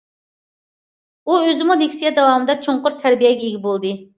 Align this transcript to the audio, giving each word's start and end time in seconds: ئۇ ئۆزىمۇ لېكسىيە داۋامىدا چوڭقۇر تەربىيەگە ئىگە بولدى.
ئۇ 1.27 1.35
ئۆزىمۇ 1.41 1.77
لېكسىيە 1.83 2.13
داۋامىدا 2.21 2.59
چوڭقۇر 2.69 2.99
تەربىيەگە 3.05 3.47
ئىگە 3.51 3.63
بولدى. 3.69 3.95